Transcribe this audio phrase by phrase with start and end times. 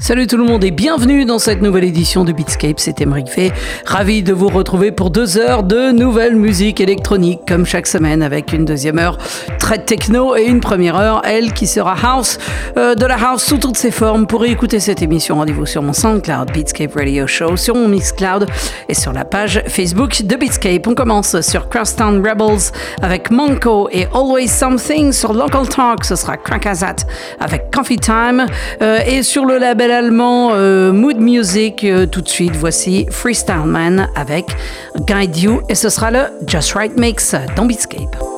[0.00, 3.52] Salut tout le monde et bienvenue dans cette nouvelle édition de Beatscape, c'est Emeric V.
[3.86, 8.52] Ravi de vous retrouver pour deux heures de nouvelle musique électronique, comme chaque semaine, avec
[8.52, 9.16] une deuxième heure
[9.60, 12.38] très techno et une première heure, elle qui sera house,
[12.76, 14.26] euh, de la house sous toutes ses formes.
[14.26, 18.46] Pour écouter cette émission, rendez-vous sur mon SoundCloud Beatscape Radio Show, sur mon Mixcloud
[18.88, 20.86] et sur la page Facebook de Beatscape.
[20.88, 25.12] On commence sur Crosstown Rebels avec Monko et Always Something.
[25.12, 26.96] Sur Local Talk, ce sera Crackazat
[27.38, 28.44] avec Coffee Time.
[28.82, 31.84] Euh, et sur le label allemand euh, Mood Music.
[31.84, 34.44] Euh, tout de suite, voici Freestyle Man avec
[35.06, 38.33] Guide You et ce sera le Just Right Mix dans.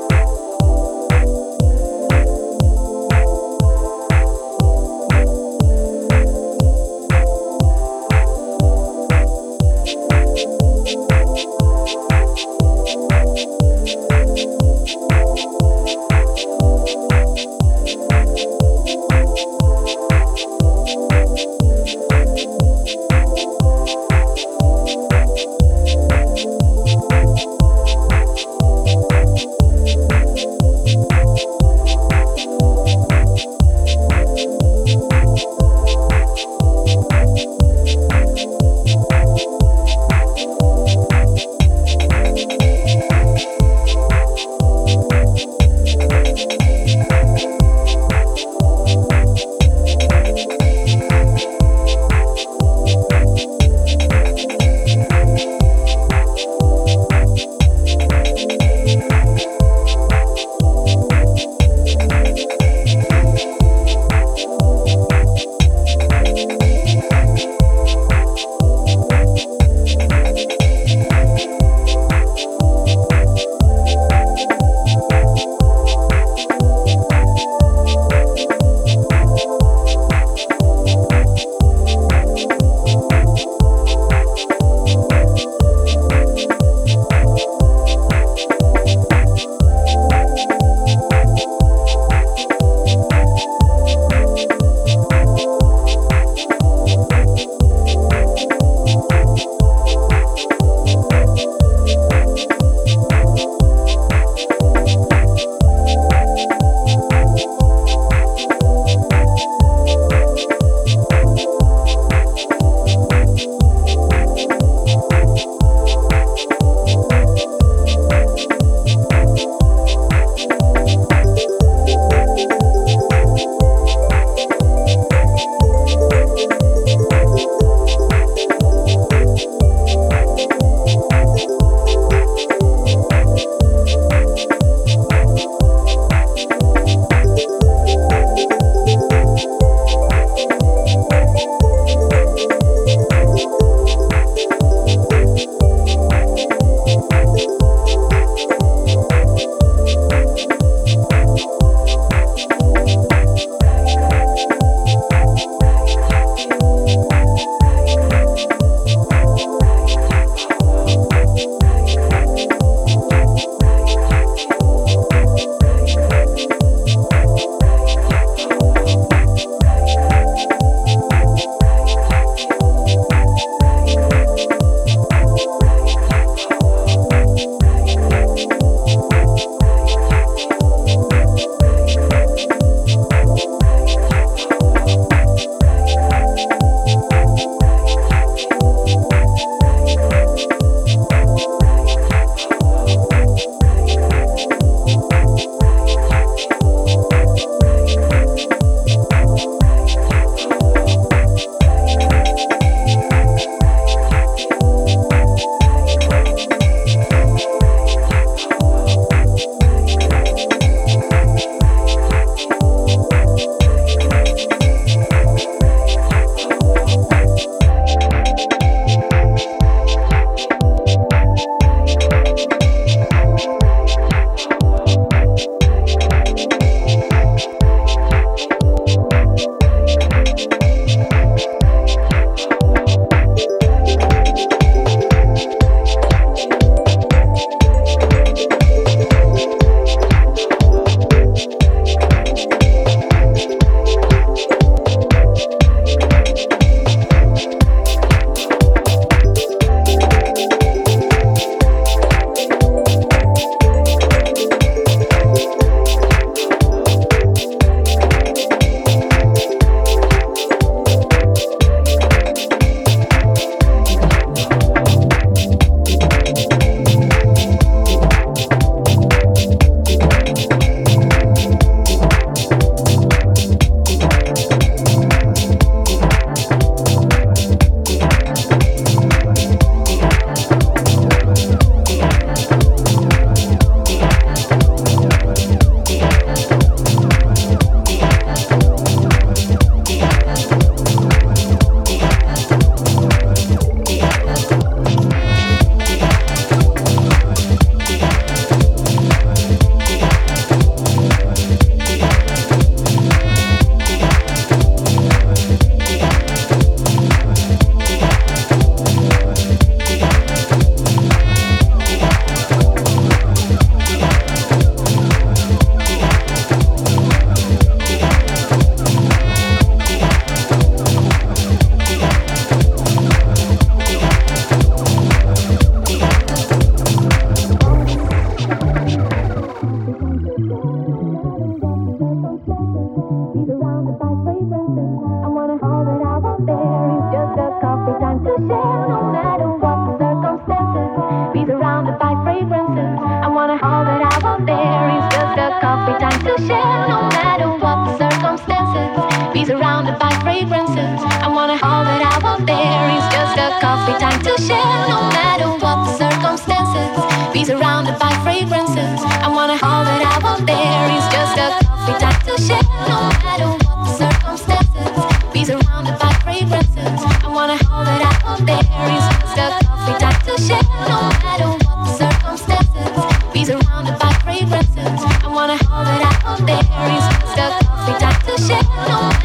[369.37, 370.63] the coffee time to share.
[370.89, 374.77] No matter what the circumstances, be surrounded by fragrances.
[374.77, 376.65] I wanna hold it out there.
[376.97, 378.65] It's just the coffee time to share.
[378.89, 379.16] No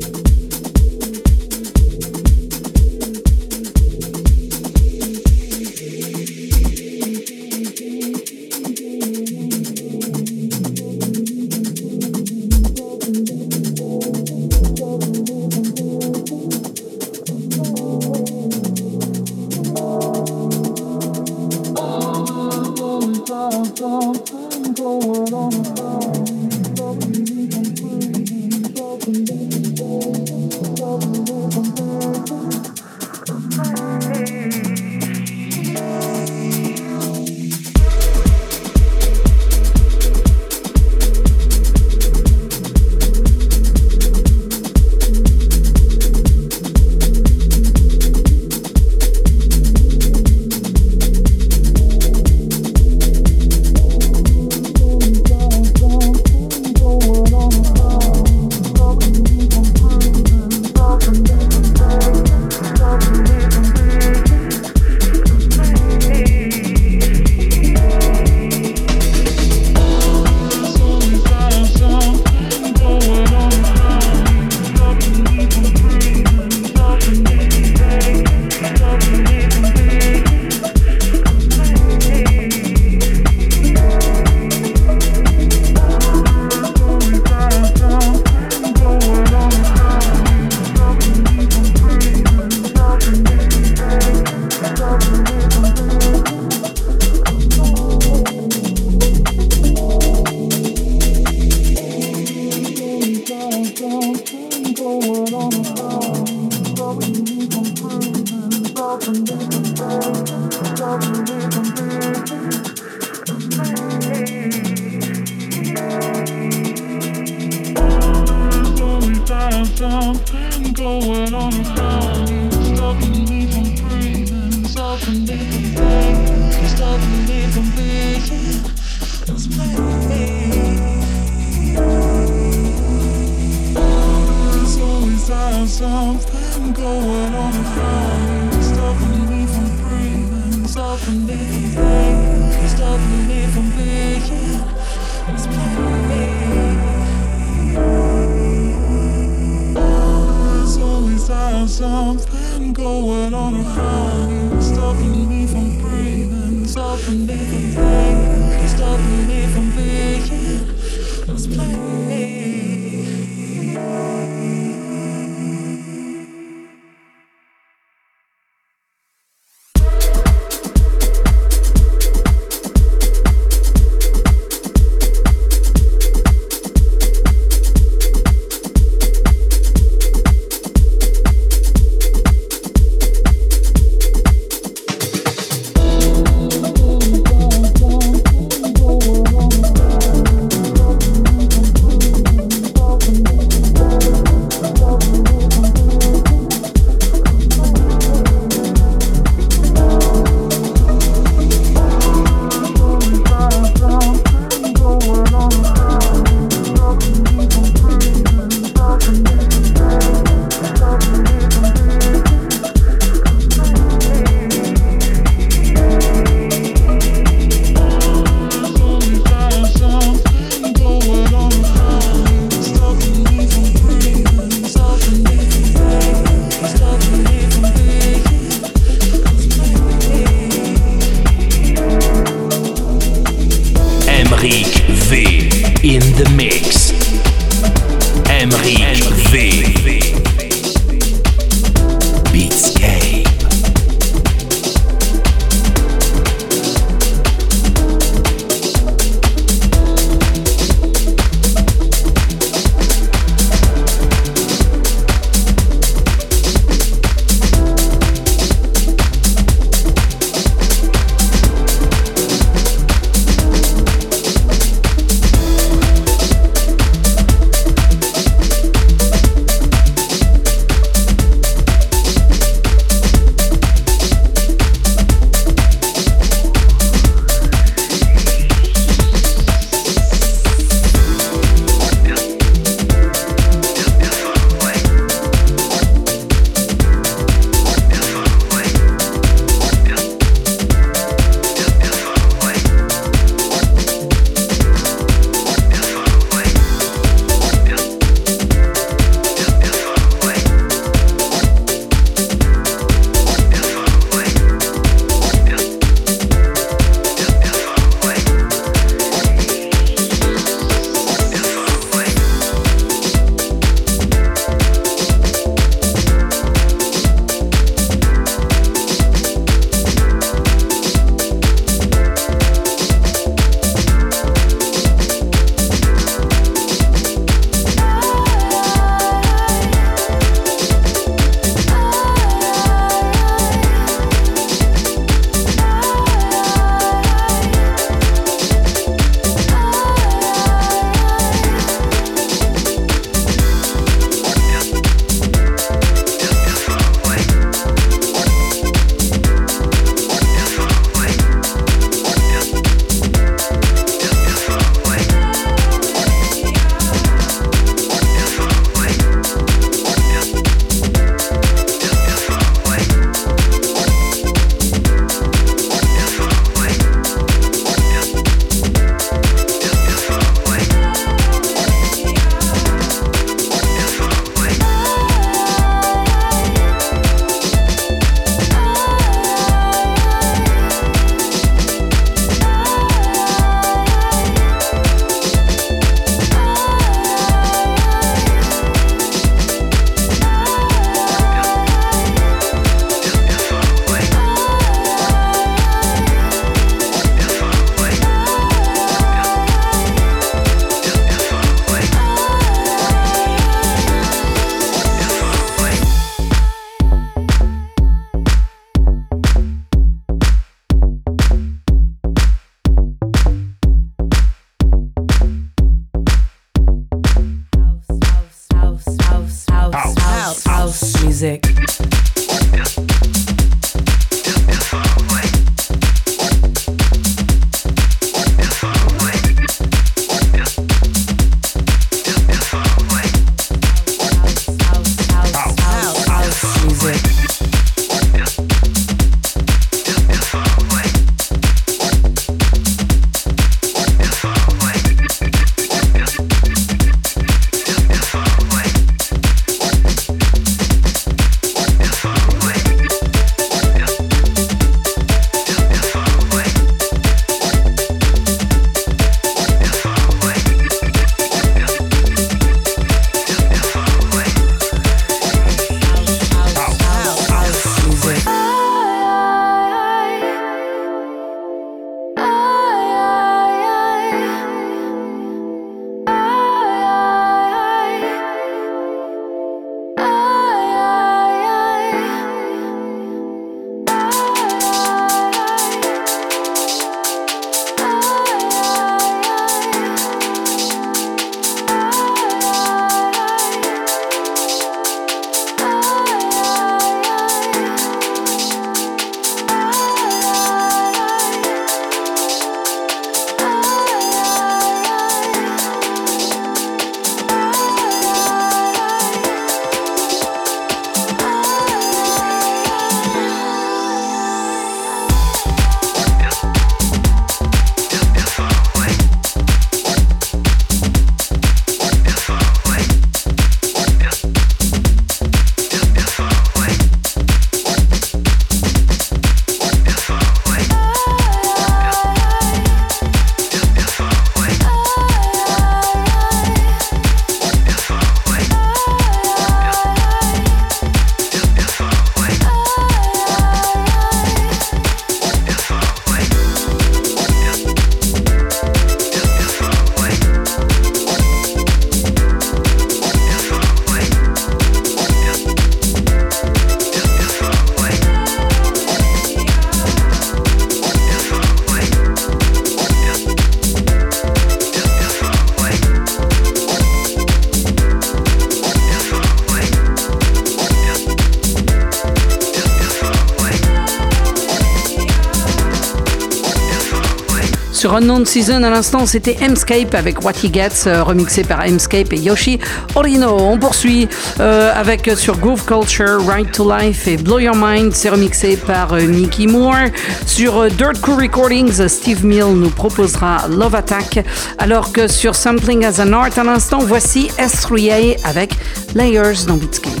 [577.91, 582.13] Sur Unknown Season, à l'instant, c'était Mscape avec What He Gets, euh, remixé par Mscape
[582.13, 582.57] et Yoshi
[582.95, 583.35] Orino.
[583.37, 584.07] On poursuit
[584.39, 588.55] euh, avec euh, sur Groove Culture, Right to Life et Blow Your Mind, c'est remixé
[588.55, 589.89] par Mickey Moore.
[590.25, 594.23] Sur Dirt Crew Recordings, Steve Mill nous proposera Love Attack,
[594.57, 598.55] alors que sur Sampling as an Art, à l'instant, voici S3A avec
[598.95, 600.00] Layers dans Beatscape.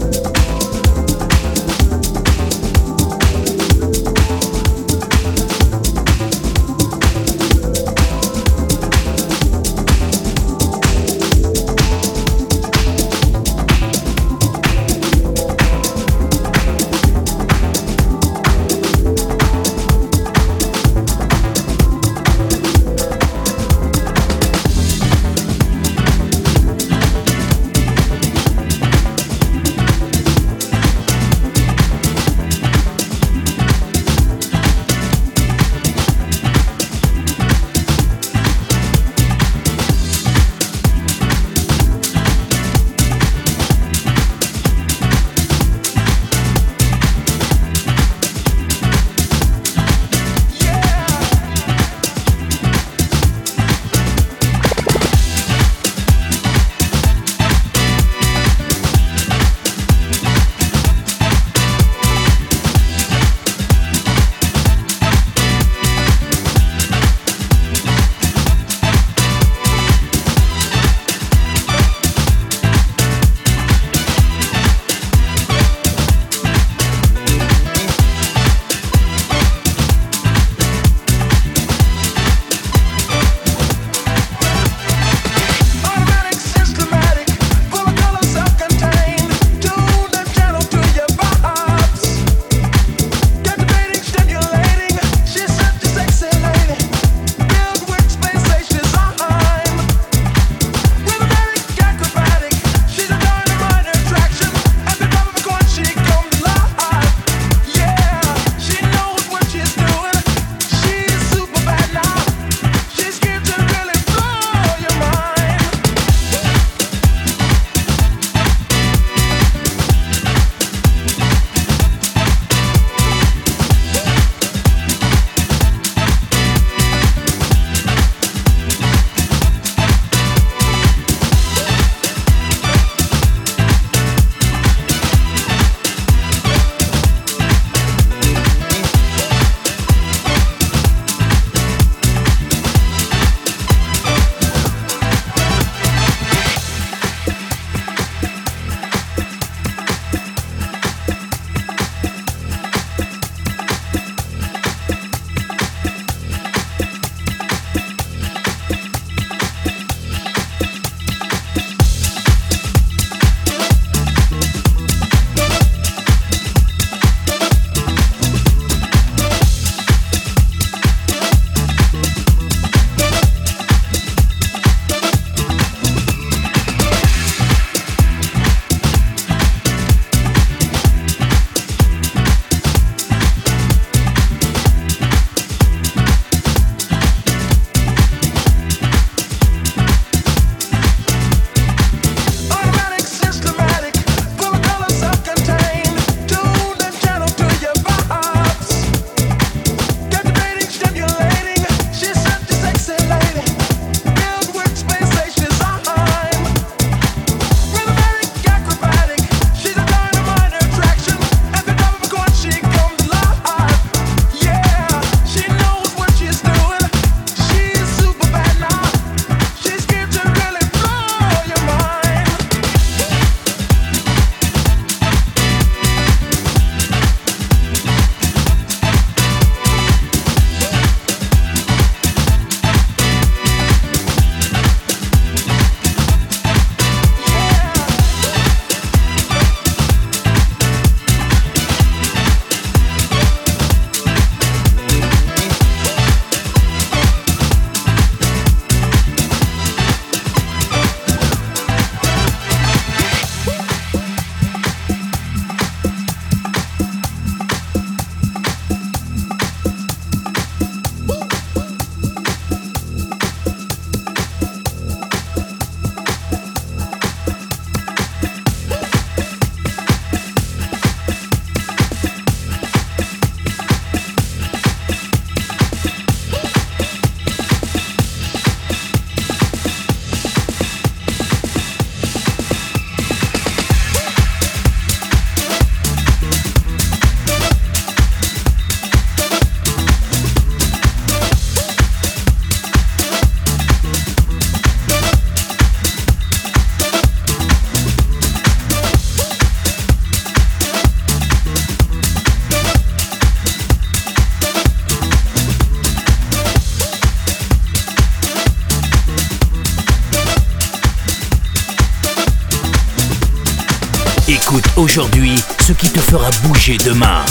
[314.97, 317.23] aujourd'hui ce qui te fera bouger demain.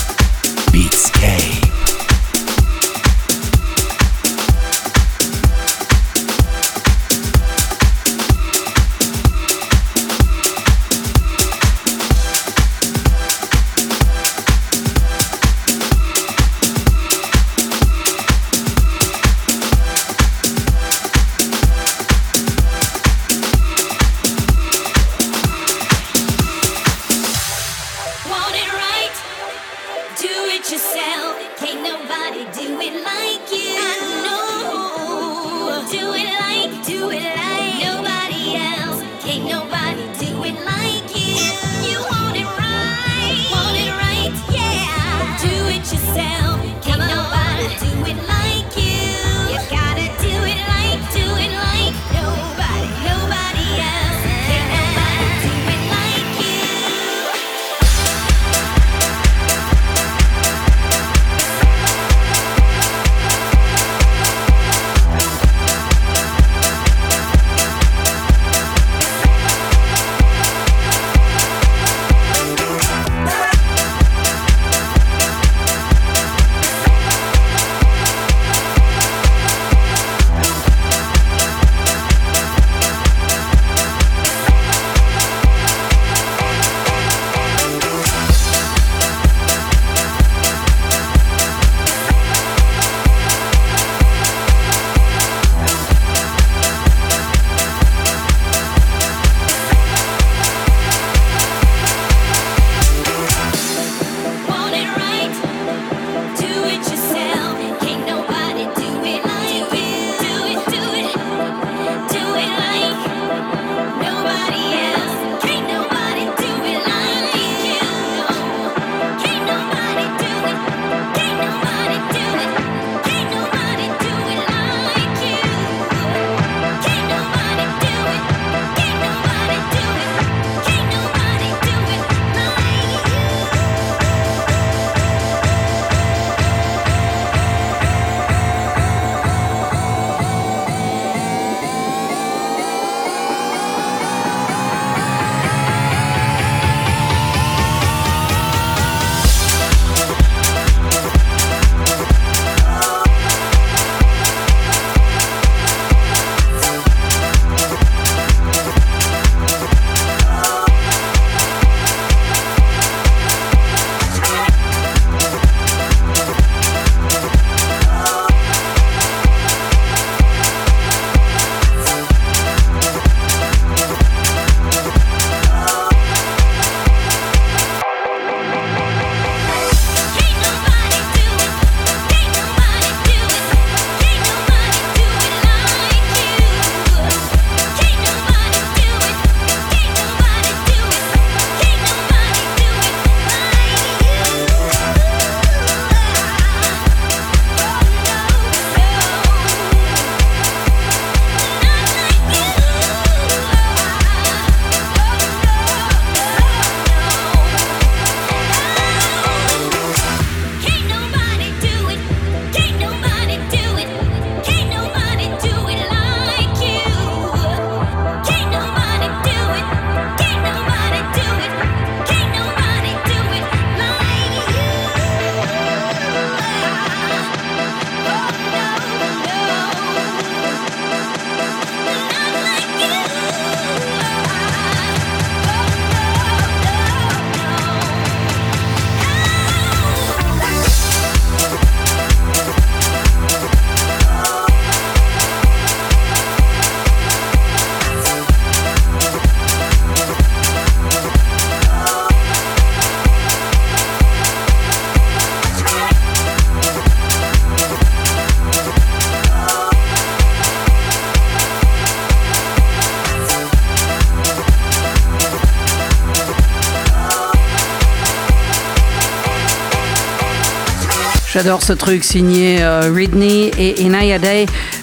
[271.46, 274.18] J'adore ce truc signé euh, Ridney et Inaya.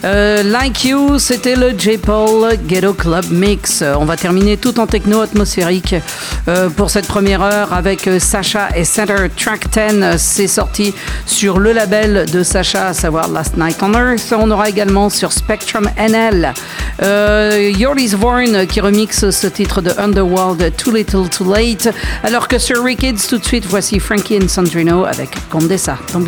[0.05, 1.97] Euh, like You, c'était le J.
[1.97, 3.85] Paul Ghetto Club Mix.
[3.99, 5.95] On va terminer tout en techno atmosphérique
[6.49, 10.17] euh, pour cette première heure avec euh, Sacha et Center Track 10.
[10.19, 10.93] C'est sorti
[11.25, 14.35] sur le label de Sacha, à savoir Last Night on Earth.
[14.37, 16.53] On aura également sur Spectrum NL
[17.03, 21.95] euh, Yoris Vorn qui remixe ce titre de Underworld Too Little Too Late.
[22.25, 26.21] Alors que sur Rickets, tout de suite, voici Frankie and Sandrino avec Condessa dans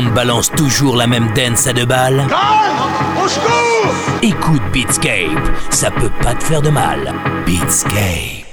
[0.00, 2.26] on balance toujours la même dance à deux balles
[3.22, 7.12] Au secours Écoute Beatscape, ça peut pas te faire de mal.
[7.46, 8.49] Beatscape.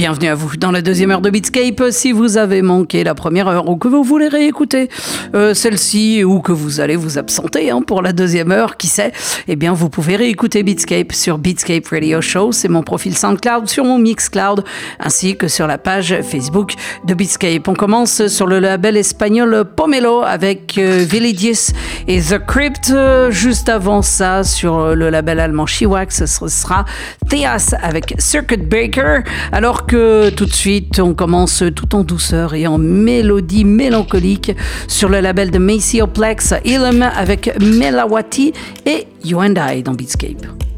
[0.00, 1.90] Bienvenue à vous dans la deuxième heure de Beatscape.
[1.90, 4.88] Si vous avez manqué la première heure ou que vous voulez réécouter
[5.34, 9.12] euh, celle-ci ou que vous allez vous absenter hein, pour la deuxième heure, qui sait,
[9.46, 12.50] eh bien vous pouvez réécouter Beatscape sur Beatscape Radio Show.
[12.50, 14.64] C'est mon profil SoundCloud, sur mon Mixcloud,
[15.00, 16.72] ainsi que sur la page Facebook
[17.04, 17.68] de Beatscape.
[17.68, 21.74] On commence sur le label espagnol Pomelo avec euh, Villagis
[22.08, 22.88] et The Crypt.
[22.88, 26.86] Euh, Juste avant ça, sur le label allemand Chiwax, ce sera
[27.30, 29.20] Theas avec Circuit Breaker.
[29.52, 34.52] Alors que tout de suite, on commence tout en douceur et en mélodie mélancolique
[34.88, 38.52] sur le label de Macy Oplex, Ilum avec Melawati
[38.84, 40.69] et You and I dans Beatscape.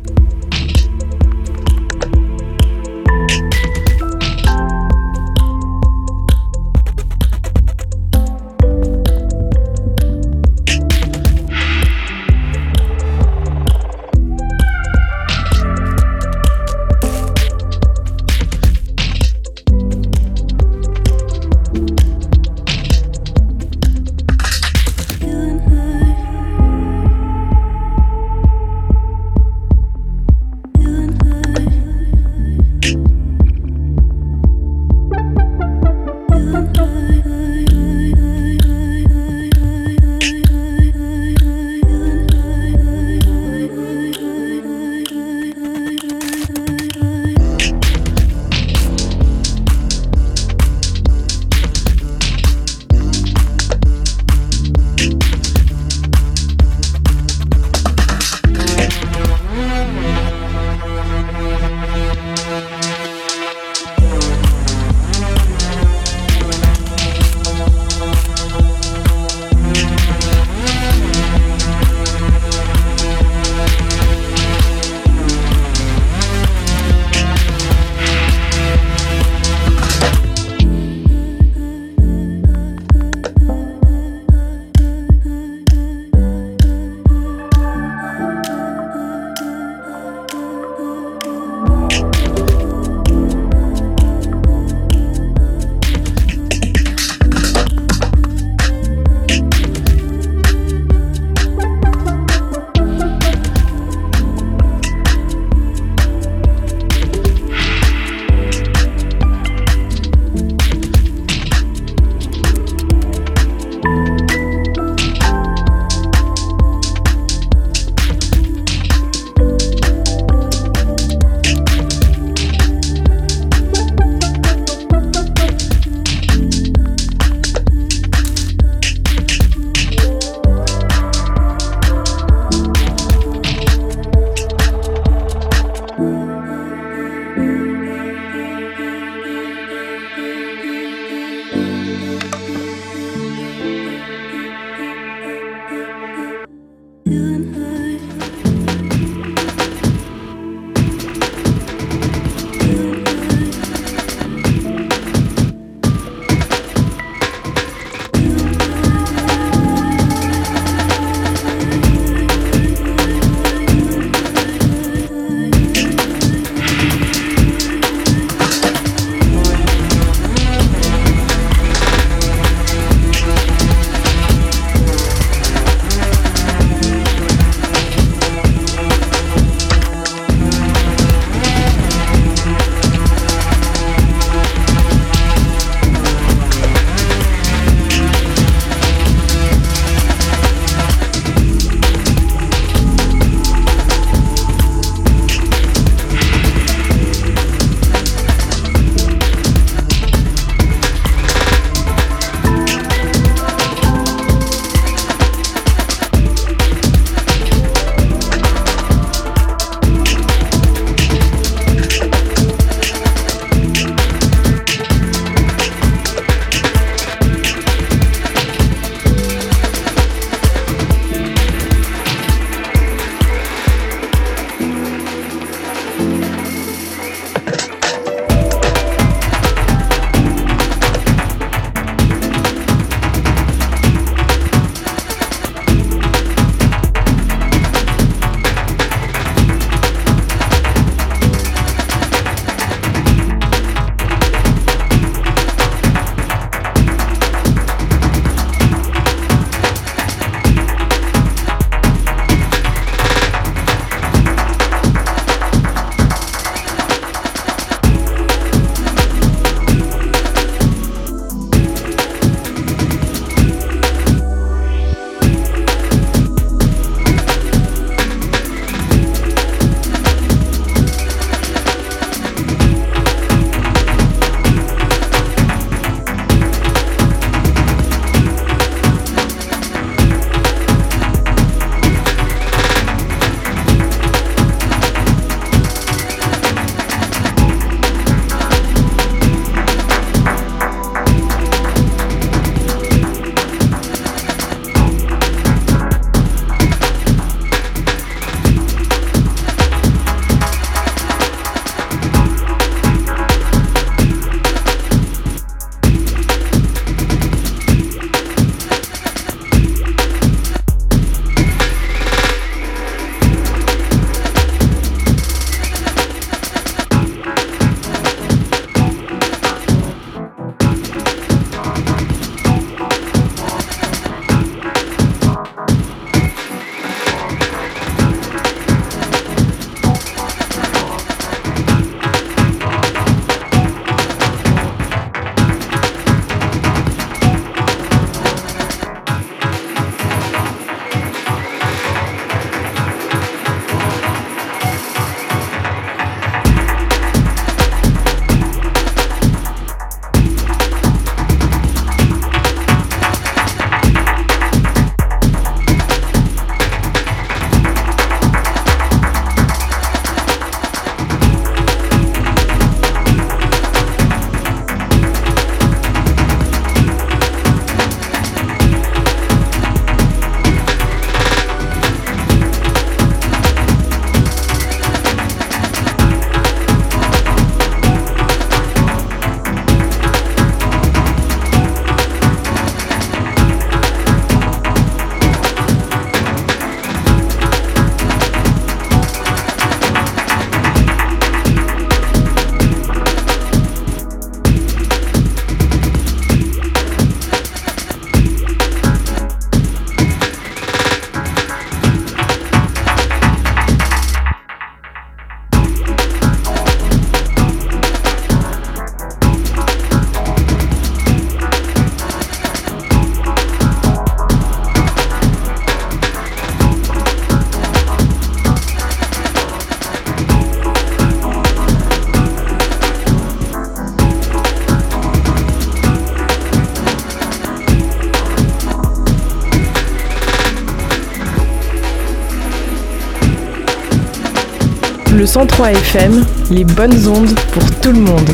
[435.23, 438.29] Le 103 FM, les bonnes ondes pour tout le monde.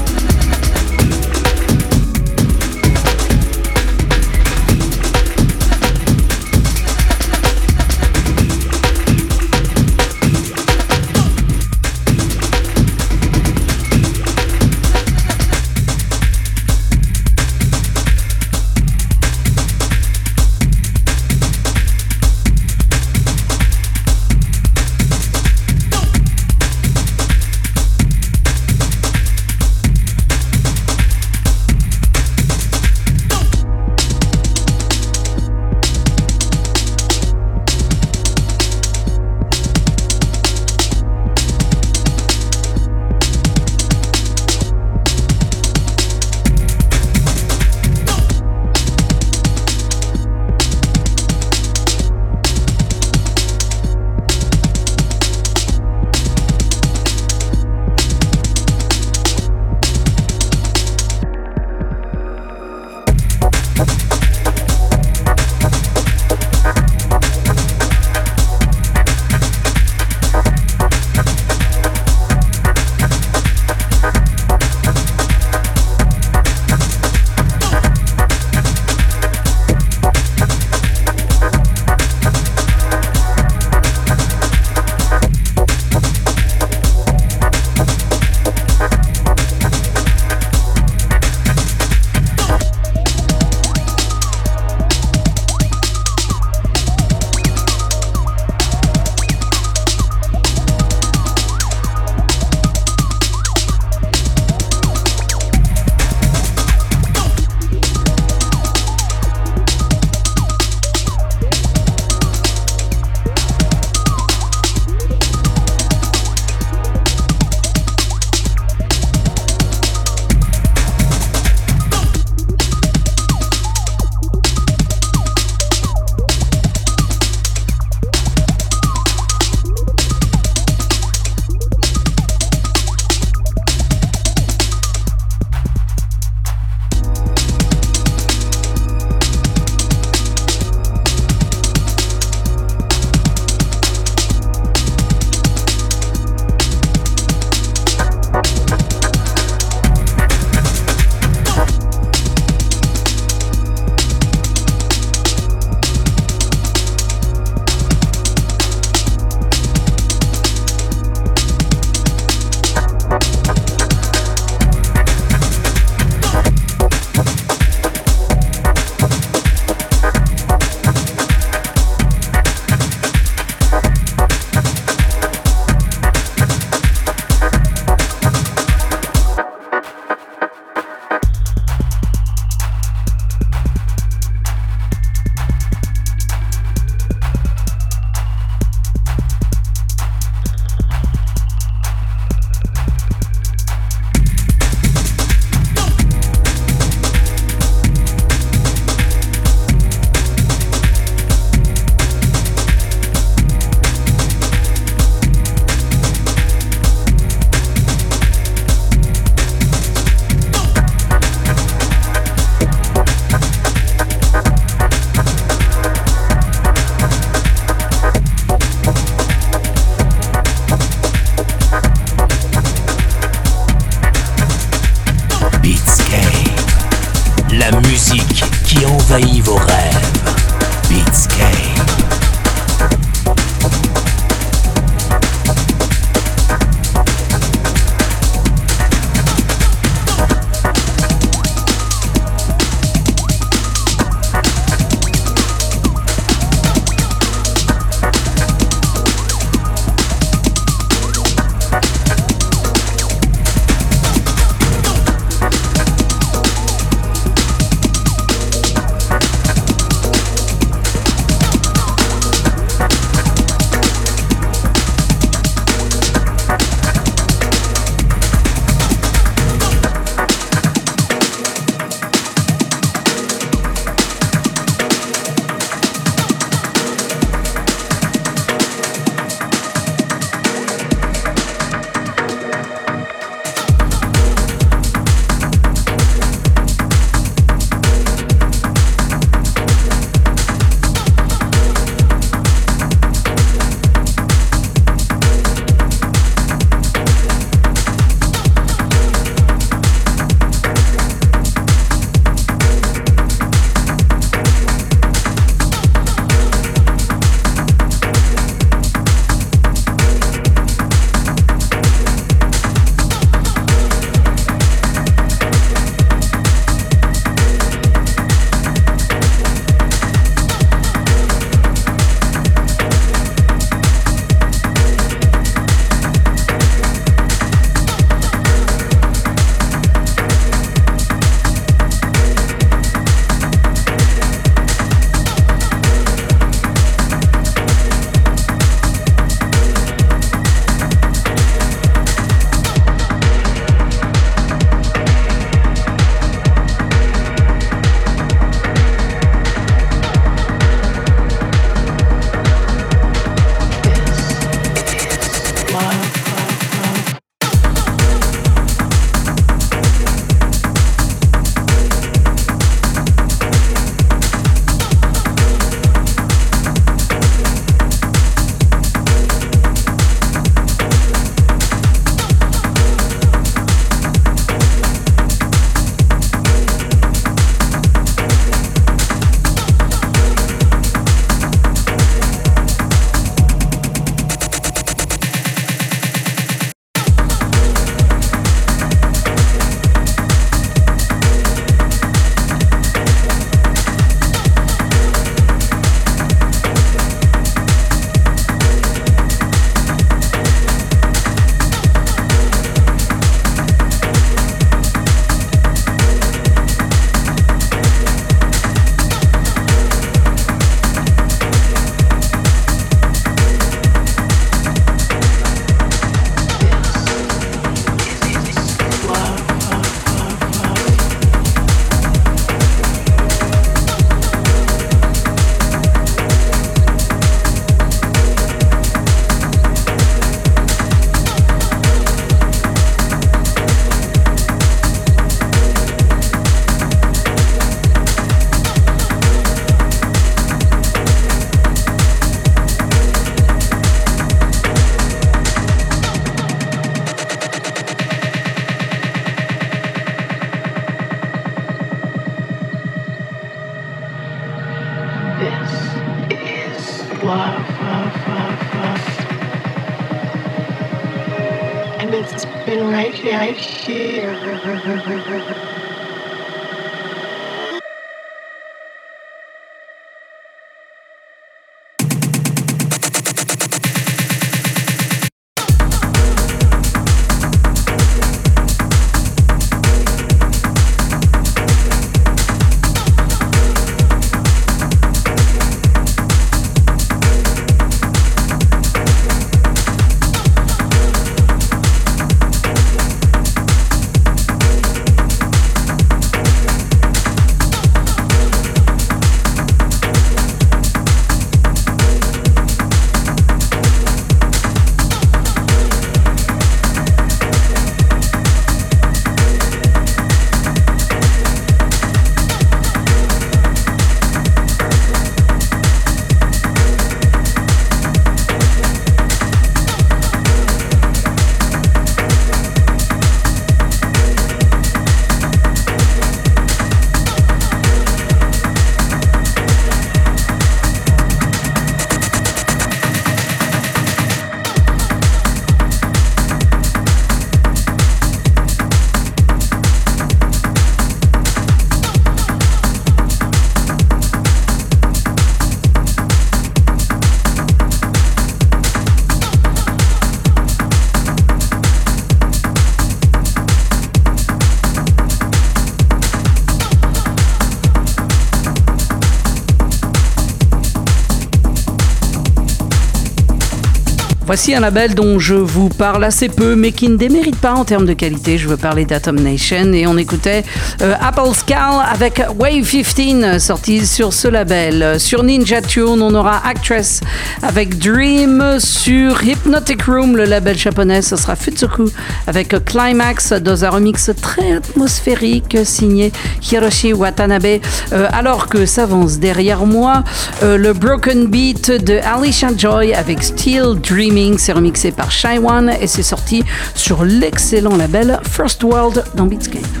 [564.51, 567.85] Voici un label dont je vous parle assez peu, mais qui ne démérite pas en
[567.85, 568.57] termes de qualité.
[568.57, 570.65] Je veux parler d'Atom Nation et on écoutait
[571.01, 575.21] euh, Apple Skull avec Wave 15 sorti sur ce label.
[575.21, 577.21] Sur Ninja Tune, on aura Actress
[577.63, 578.77] avec Dream.
[578.79, 582.09] Sur Hypnotic Room, le label japonais, ce sera Futsuku
[582.45, 586.33] avec Climax dans un remix très atmosphérique signé
[586.69, 587.79] Hiroshi Watanabe.
[588.11, 590.25] Euh, alors que s'avance derrière moi
[590.61, 594.40] euh, le Broken Beat de Alicia Joy avec Still Dreaming.
[594.57, 596.63] C'est remixé par Shy One et c'est sorti
[596.95, 600.00] sur l'excellent label First World dans Beatscape.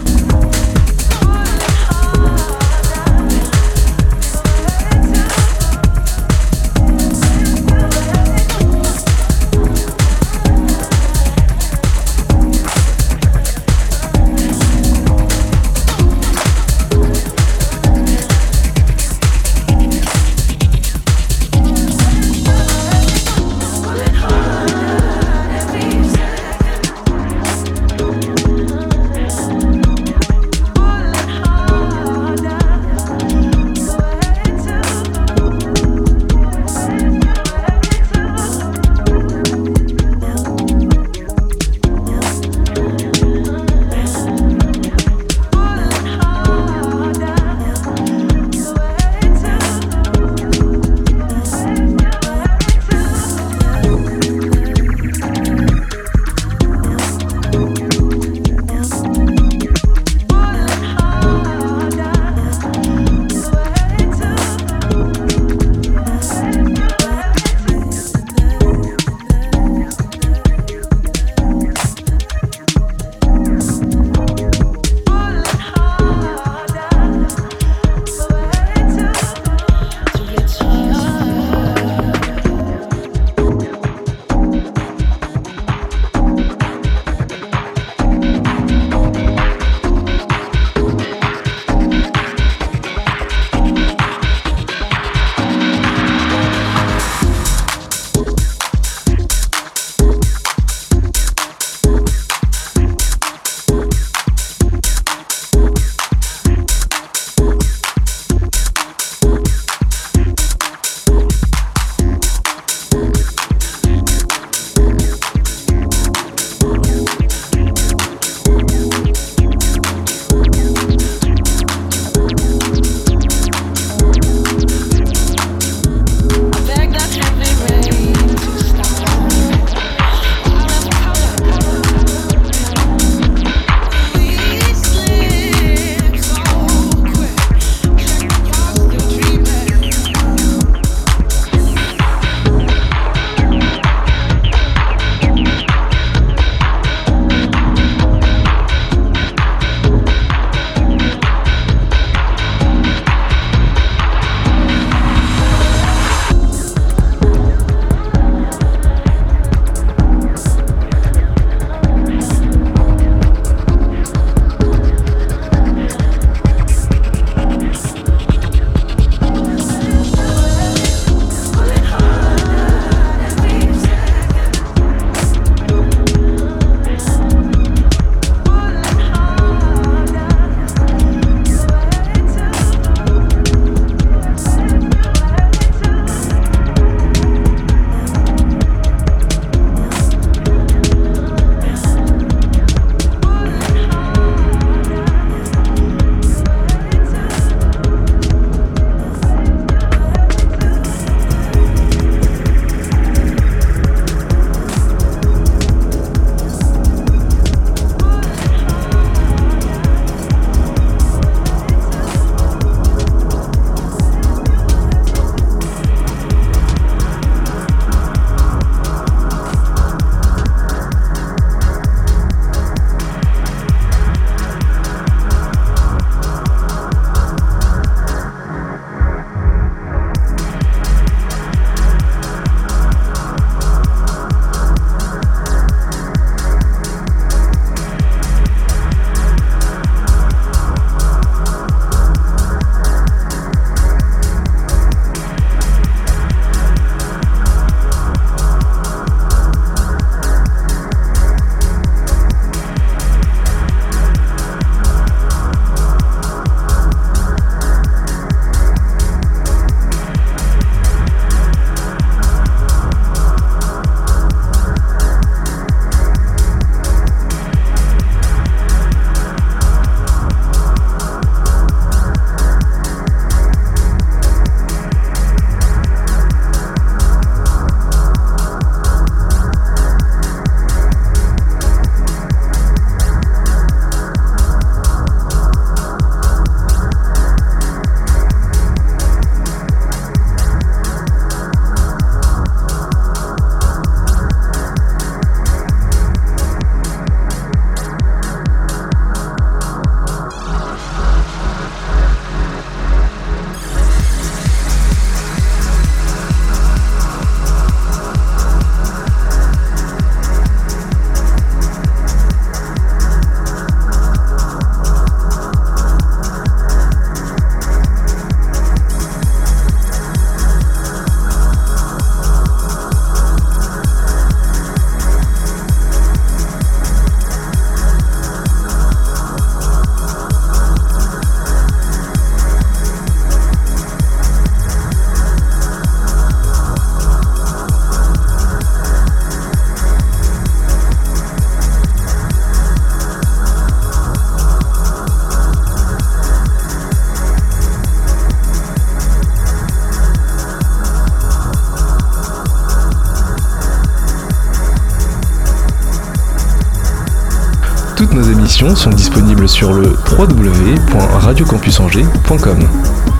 [358.69, 363.10] Sont disponibles sur le www.radiocampusangers.com.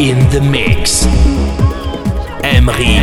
[0.00, 1.04] in the mix.
[2.42, 2.99] Emric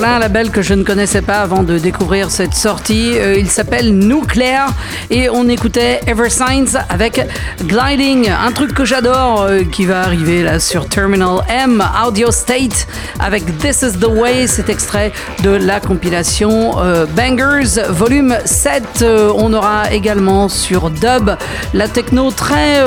[0.00, 3.18] Voilà un label que je ne connaissais pas avant de découvrir cette sortie.
[3.18, 4.72] Euh, il s'appelle Nuclear
[5.10, 7.26] et on écoutait Ever Signs avec
[7.64, 12.86] Gliding, un truc que j'adore euh, qui va arriver là sur Terminal M Audio State
[13.18, 15.10] avec This Is the Way, cet extrait
[15.42, 19.02] de la compilation euh, Bangers volume 7.
[19.02, 21.30] Euh, on aura également sur Dub
[21.74, 22.84] la techno très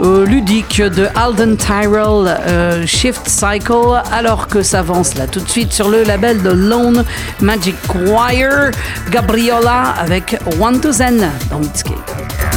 [0.00, 5.88] ludique de Alden Tyrell euh, Shift Cycle alors que s'avance là tout de suite sur
[5.88, 7.04] le label de Lone
[7.40, 8.70] Magic Choir
[9.10, 12.47] Gabriola avec One to Zen dans Beatscape.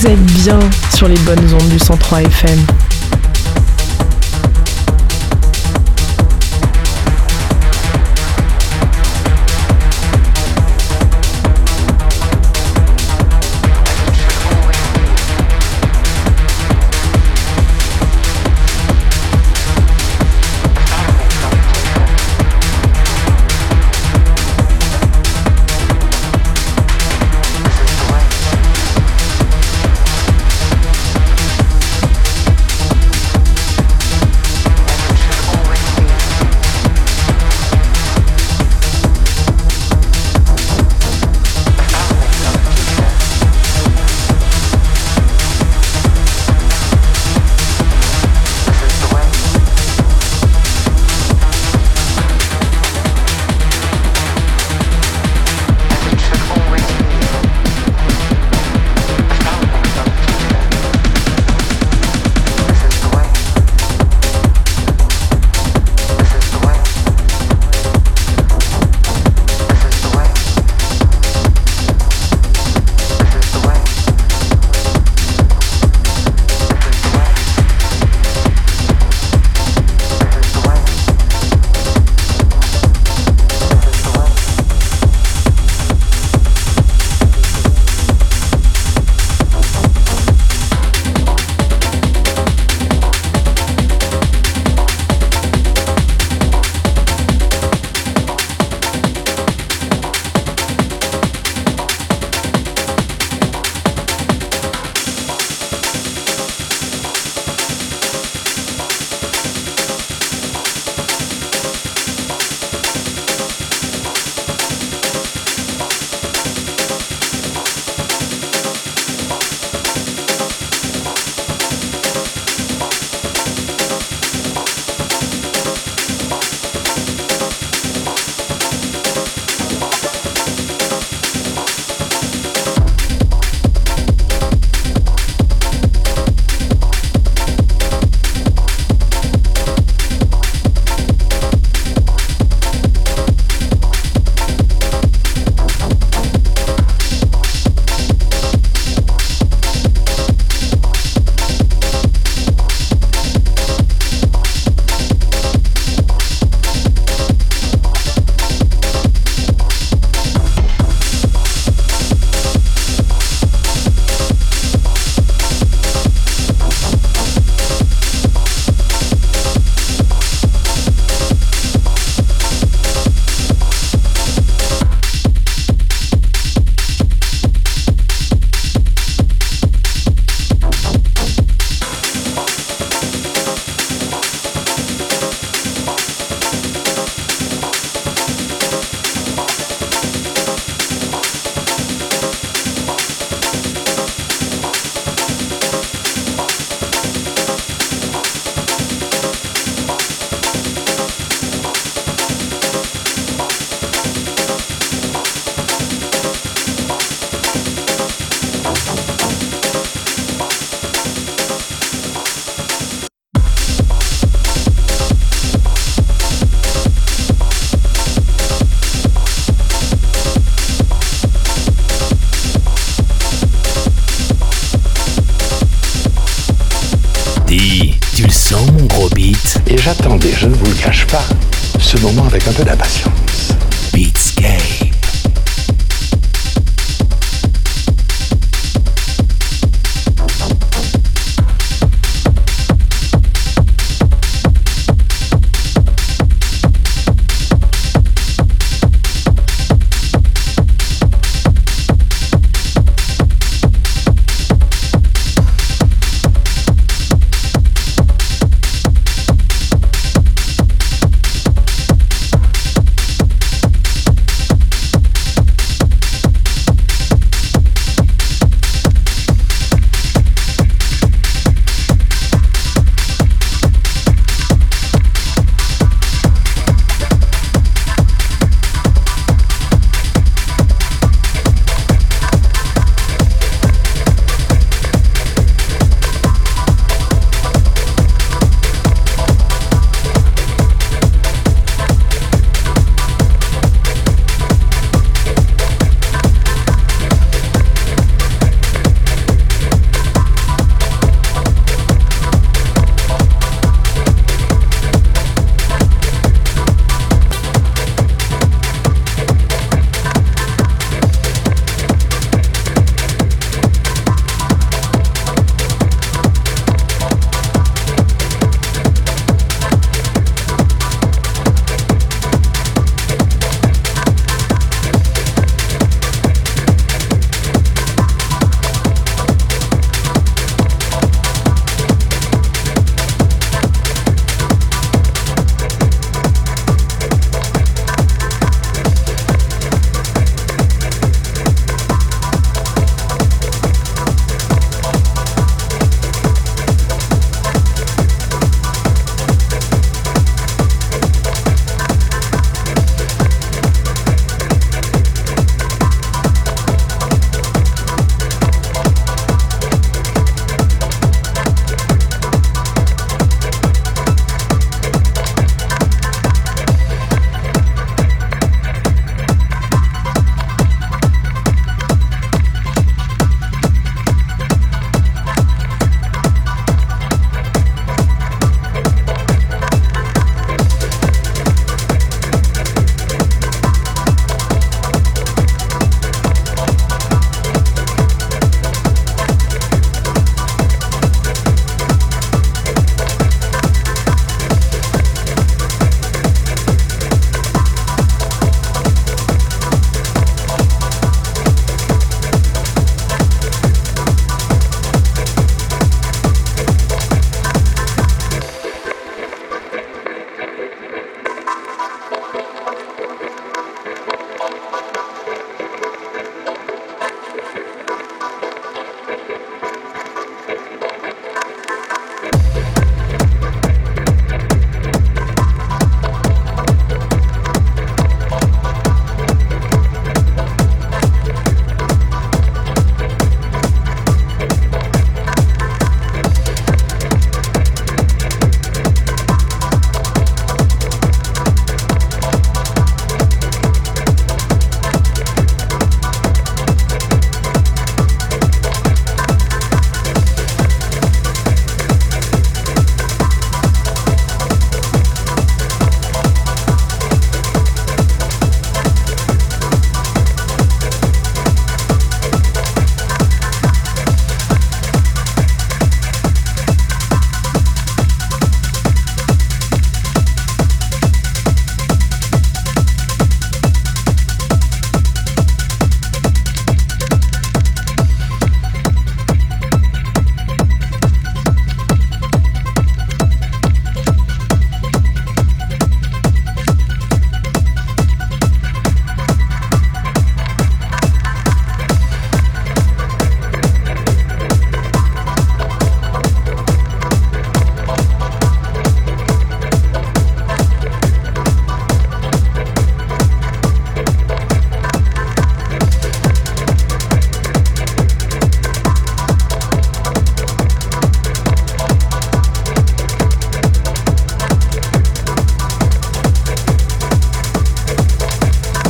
[0.00, 0.58] Vous êtes bien
[0.94, 2.58] sur les bonnes ondes du 103 FM.